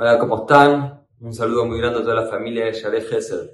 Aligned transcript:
Hola, 0.00 0.16
¿cómo 0.16 0.42
están? 0.42 1.04
Un 1.18 1.34
saludo 1.34 1.64
muy 1.64 1.80
grande 1.80 1.98
a 1.98 2.02
toda 2.02 2.14
la 2.14 2.28
familia 2.28 2.66
de 2.66 2.72
Yareh 2.72 3.00
Gesed. 3.00 3.50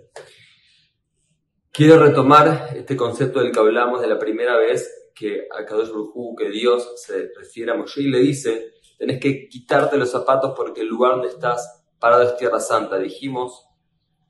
Quiero 1.72 1.98
retomar 1.98 2.68
este 2.76 2.98
concepto 2.98 3.40
del 3.40 3.50
que 3.50 3.60
hablamos 3.60 4.02
de 4.02 4.08
la 4.08 4.18
primera 4.18 4.58
vez 4.58 5.10
que 5.14 5.48
a 5.50 5.64
Kadosh 5.64 5.88
Baruj 5.88 6.36
que 6.36 6.50
Dios 6.50 6.96
se 6.96 7.30
refiere 7.34 7.72
a 7.72 7.76
Moshe 7.76 8.02
y 8.02 8.10
le 8.10 8.18
dice, 8.18 8.72
tenés 8.98 9.20
que 9.20 9.48
quitarte 9.48 9.96
los 9.96 10.10
zapatos 10.10 10.52
porque 10.54 10.82
el 10.82 10.88
lugar 10.88 11.12
donde 11.12 11.28
estás 11.28 11.86
parado 11.98 12.24
es 12.24 12.36
Tierra 12.36 12.60
Santa. 12.60 12.98
Dijimos 12.98 13.66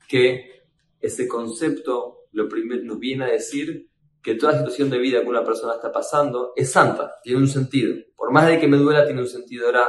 que 0.07 0.69
ese 1.01 1.27
concepto 1.27 2.29
lo 2.31 2.45
nos 2.45 2.99
viene 3.01 3.25
a 3.25 3.33
decir 3.33 3.91
que 4.23 4.37
toda 4.37 4.57
situación 4.57 4.89
de 4.89 4.99
vida 4.99 5.21
que 5.21 5.27
una 5.27 5.45
persona 5.45 5.75
está 5.75 5.91
pasando 5.91 6.53
es 6.55 6.71
santa, 6.71 7.17
tiene 7.25 7.41
un 7.41 7.49
sentido. 7.49 7.96
Por 8.15 8.31
más 8.31 8.46
de 8.46 8.61
que 8.61 8.69
me 8.69 8.77
duela, 8.77 9.05
tiene 9.05 9.20
un 9.20 9.27
sentido. 9.27 9.66
Ahora, 9.66 9.88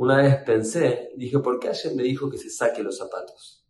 una 0.00 0.16
vez 0.16 0.36
pensé, 0.46 1.10
dije, 1.14 1.40
¿por 1.40 1.60
qué 1.60 1.68
ayer 1.68 1.94
me 1.94 2.02
dijo 2.02 2.30
que 2.30 2.38
se 2.38 2.48
saque 2.48 2.82
los 2.82 2.96
zapatos? 2.96 3.66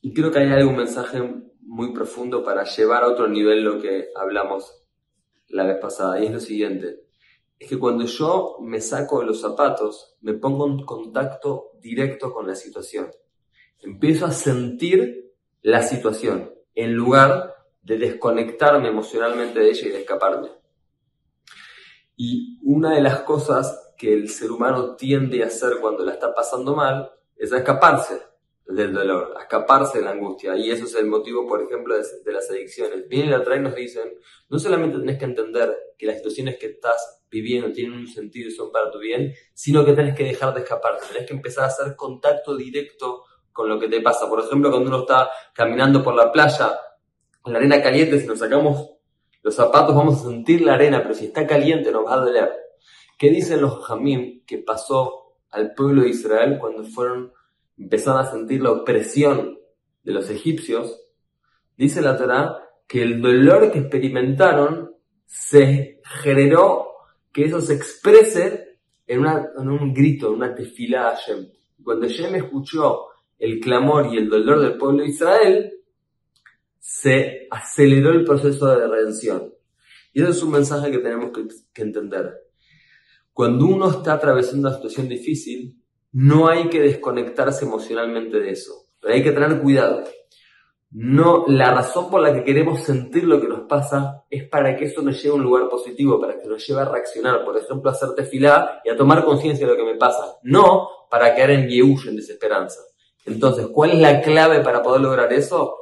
Y 0.00 0.14
creo 0.14 0.30
que 0.30 0.38
hay 0.38 0.52
algún 0.52 0.76
mensaje 0.76 1.20
muy 1.62 1.92
profundo 1.92 2.44
para 2.44 2.62
llevar 2.62 3.02
a 3.02 3.08
otro 3.08 3.26
nivel 3.26 3.64
lo 3.64 3.80
que 3.80 4.10
hablamos 4.14 4.84
la 5.48 5.66
vez 5.66 5.78
pasada. 5.80 6.20
Y 6.20 6.26
es 6.26 6.32
lo 6.32 6.38
siguiente. 6.38 7.06
Es 7.58 7.68
que 7.68 7.76
cuando 7.76 8.04
yo 8.04 8.58
me 8.60 8.80
saco 8.80 9.24
los 9.24 9.40
zapatos, 9.40 10.16
me 10.20 10.34
pongo 10.34 10.68
en 10.68 10.84
contacto 10.84 11.72
directo 11.80 12.32
con 12.32 12.46
la 12.46 12.54
situación. 12.54 13.10
Empiezo 13.80 14.26
a 14.26 14.30
sentir 14.30 15.32
la 15.62 15.82
situación 15.82 16.54
en 16.72 16.94
lugar 16.94 17.52
de 17.82 17.98
desconectarme 17.98 18.90
emocionalmente 18.90 19.58
de 19.58 19.70
ella 19.70 19.88
y 19.88 19.90
de 19.90 20.00
escaparme. 20.02 20.50
Y 22.20 22.58
una 22.64 22.96
de 22.96 23.00
las 23.00 23.20
cosas 23.20 23.94
que 23.96 24.12
el 24.12 24.28
ser 24.28 24.50
humano 24.50 24.96
tiende 24.96 25.44
a 25.44 25.46
hacer 25.46 25.78
cuando 25.80 26.04
la 26.04 26.12
está 26.12 26.34
pasando 26.34 26.74
mal 26.74 27.12
es 27.36 27.52
escaparse 27.52 28.20
del 28.66 28.92
dolor, 28.92 29.36
escaparse 29.40 29.98
de 29.98 30.04
la 30.04 30.10
angustia. 30.10 30.56
Y 30.56 30.68
eso 30.72 30.84
es 30.84 30.96
el 30.96 31.06
motivo, 31.06 31.46
por 31.46 31.62
ejemplo, 31.62 31.94
de, 31.94 32.32
las 32.32 32.50
adicciones. 32.50 33.08
Vienen 33.08 33.30
la 33.30 33.56
y 33.56 33.60
nos 33.60 33.74
dicen, 33.76 34.12
no 34.48 34.58
solamente 34.58 34.98
tenés 34.98 35.16
que 35.16 35.26
entender 35.26 35.76
que 35.96 36.06
las 36.06 36.16
situaciones 36.16 36.58
que 36.58 36.66
estás 36.66 37.22
viviendo 37.30 37.70
tienen 37.70 37.96
un 37.96 38.08
sentido 38.08 38.48
y 38.48 38.52
son 38.52 38.72
para 38.72 38.90
tu 38.90 38.98
bien, 38.98 39.32
sino 39.54 39.84
que 39.84 39.92
tenés 39.92 40.16
que 40.16 40.24
dejar 40.24 40.52
de 40.54 40.62
escaparte, 40.62 41.06
tenés 41.06 41.24
que 41.24 41.34
empezar 41.34 41.64
a 41.64 41.68
hacer 41.68 41.94
contacto 41.94 42.56
directo 42.56 43.22
con 43.52 43.68
lo 43.68 43.78
que 43.78 43.86
te 43.88 44.00
pasa. 44.00 44.28
Por 44.28 44.40
ejemplo, 44.40 44.70
cuando 44.70 44.88
uno 44.88 45.00
está 45.02 45.30
caminando 45.54 46.02
por 46.02 46.16
la 46.16 46.32
playa, 46.32 46.76
en 47.44 47.52
la 47.52 47.60
arena 47.60 47.80
caliente, 47.80 48.20
si 48.20 48.26
nos 48.26 48.40
sacamos 48.40 48.97
los 49.42 49.54
zapatos 49.54 49.94
vamos 49.94 50.20
a 50.20 50.28
sentir 50.28 50.62
la 50.62 50.74
arena, 50.74 51.02
pero 51.02 51.14
si 51.14 51.26
está 51.26 51.46
caliente 51.46 51.92
nos 51.92 52.06
va 52.06 52.14
a 52.14 52.20
doler. 52.20 52.50
¿Qué 53.18 53.30
dicen 53.30 53.60
los 53.60 53.84
jamim 53.84 54.44
que 54.46 54.58
pasó 54.58 55.36
al 55.50 55.74
pueblo 55.74 56.02
de 56.02 56.10
Israel 56.10 56.58
cuando 56.60 56.84
fueron, 56.84 57.32
empezaron 57.76 58.20
a 58.20 58.30
sentir 58.30 58.62
la 58.62 58.72
opresión 58.72 59.58
de 60.02 60.12
los 60.12 60.30
egipcios? 60.30 61.00
Dice 61.76 62.00
la 62.00 62.16
Torah 62.16 62.58
que 62.86 63.02
el 63.02 63.20
dolor 63.20 63.70
que 63.70 63.80
experimentaron 63.80 64.94
se 65.24 66.00
generó 66.22 66.88
que 67.32 67.44
eso 67.44 67.60
se 67.60 67.74
exprese 67.74 68.78
en, 69.06 69.24
un 69.24 69.94
grito, 69.94 70.28
en 70.28 70.34
una 70.34 70.54
tefilá 70.54 71.08
a 71.08 71.16
Hashem. 71.16 71.48
Cuando 71.82 72.06
Hashem 72.06 72.34
escuchó 72.34 73.06
el 73.38 73.60
clamor 73.60 74.12
y 74.12 74.18
el 74.18 74.28
dolor 74.28 74.60
del 74.60 74.76
pueblo 74.76 75.02
de 75.02 75.10
Israel, 75.10 75.72
se 77.00 77.46
aceleró 77.50 78.10
el 78.10 78.24
proceso 78.24 78.66
de 78.66 78.88
redención. 78.88 79.54
Y 80.12 80.22
ese 80.22 80.32
es 80.32 80.42
un 80.42 80.50
mensaje 80.50 80.90
que 80.90 80.98
tenemos 80.98 81.30
que, 81.32 81.82
entender. 81.82 82.34
Cuando 83.32 83.66
uno 83.66 83.90
está 83.90 84.14
atravesando 84.14 84.68
una 84.68 84.76
situación 84.76 85.08
difícil, 85.08 85.80
no 86.12 86.48
hay 86.48 86.68
que 86.68 86.80
desconectarse 86.80 87.64
emocionalmente 87.64 88.40
de 88.40 88.50
eso, 88.50 88.72
pero 89.00 89.14
hay 89.14 89.22
que 89.22 89.30
tener 89.30 89.60
cuidado. 89.60 90.02
No, 90.90 91.44
la 91.46 91.72
razón 91.72 92.10
por 92.10 92.20
la 92.20 92.32
que 92.34 92.42
queremos 92.42 92.82
sentir 92.82 93.24
lo 93.24 93.40
que 93.40 93.46
nos 93.46 93.68
pasa 93.68 94.24
es 94.30 94.48
para 94.48 94.74
que 94.74 94.86
eso 94.86 95.02
nos 95.02 95.22
lleve 95.22 95.34
a 95.34 95.36
un 95.36 95.42
lugar 95.42 95.68
positivo, 95.68 96.18
para 96.18 96.40
que 96.40 96.48
nos 96.48 96.66
lleve 96.66 96.80
a 96.80 96.86
reaccionar, 96.86 97.44
por 97.44 97.58
ejemplo, 97.58 97.90
a 97.90 97.92
hacerte 97.92 98.24
filar 98.24 98.80
y 98.84 98.88
a 98.88 98.96
tomar 98.96 99.24
conciencia 99.24 99.66
de 99.66 99.72
lo 99.72 99.78
que 99.78 99.92
me 99.92 99.98
pasa, 99.98 100.38
no 100.42 100.88
para 101.10 101.34
caer 101.34 101.50
en 101.50 101.68
yehush, 101.68 102.08
en 102.08 102.16
desesperanza. 102.16 102.80
Entonces, 103.26 103.68
¿cuál 103.68 103.92
es 103.92 103.98
la 103.98 104.20
clave 104.22 104.60
para 104.60 104.82
poder 104.82 105.02
lograr 105.02 105.32
eso? 105.32 105.76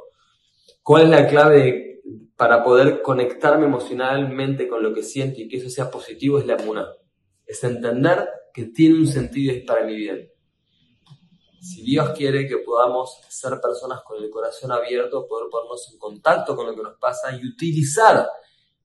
¿Cuál 0.87 1.03
es 1.03 1.09
la 1.09 1.27
clave 1.27 1.99
para 2.37 2.63
poder 2.63 3.01
conectarme 3.01 3.65
emocionalmente 3.65 4.69
con 4.69 4.81
lo 4.81 4.93
que 4.93 5.03
siento 5.03 5.41
y 5.41 5.49
que 5.49 5.57
eso 5.57 5.69
sea 5.69 5.91
positivo? 5.91 6.39
Es 6.39 6.45
la 6.45 6.55
muna. 6.55 6.87
Es 7.45 7.61
entender 7.65 8.25
que 8.53 8.67
tiene 8.67 8.99
un 8.99 9.05
sentido 9.05 9.51
y 9.51 9.57
es 9.57 9.65
para 9.65 9.85
mi 9.85 9.97
bien. 9.97 10.31
Si 11.59 11.81
Dios 11.83 12.11
quiere 12.11 12.47
que 12.47 12.59
podamos 12.59 13.19
ser 13.27 13.59
personas 13.59 13.99
con 14.05 14.23
el 14.23 14.29
corazón 14.29 14.71
abierto, 14.71 15.27
poder 15.27 15.49
ponernos 15.51 15.91
en 15.91 15.99
contacto 15.99 16.55
con 16.55 16.67
lo 16.67 16.73
que 16.73 16.83
nos 16.83 16.97
pasa 16.97 17.35
y 17.35 17.45
utilizar 17.45 18.25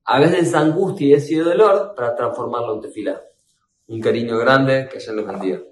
a 0.02 0.18
veces 0.18 0.48
esa 0.48 0.58
angustia 0.58 1.06
y 1.06 1.12
ese 1.12 1.36
dolor 1.36 1.94
para 1.94 2.16
transformarlo 2.16 2.74
en 2.74 2.80
tefila. 2.80 3.22
Un 3.86 4.00
cariño 4.00 4.38
grande, 4.38 4.88
que 4.90 4.98
haya 4.98 5.12
los 5.12 5.24
bendiga. 5.24 5.62